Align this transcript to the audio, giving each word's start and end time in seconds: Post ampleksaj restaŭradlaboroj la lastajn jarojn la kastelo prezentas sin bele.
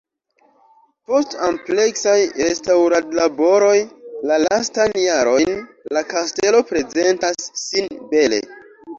Post 1.09 1.33
ampleksaj 1.47 2.13
restaŭradlaboroj 2.37 3.75
la 4.31 4.37
lastajn 4.45 4.95
jarojn 5.01 5.59
la 5.97 6.03
kastelo 6.15 6.63
prezentas 6.71 7.51
sin 7.65 7.93
bele. 8.15 8.41